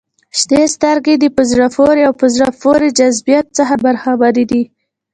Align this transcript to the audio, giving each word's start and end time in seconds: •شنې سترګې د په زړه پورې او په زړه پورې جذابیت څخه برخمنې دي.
•شنې 0.39 0.63
سترګې 0.75 1.15
د 1.19 1.25
په 1.35 1.41
زړه 1.51 1.67
پورې 1.77 2.01
او 2.07 2.13
په 2.21 2.27
زړه 2.35 2.49
پورې 2.61 2.87
جذابیت 2.99 3.45
څخه 3.57 3.73
برخمنې 3.85 4.43
دي. 4.51 4.63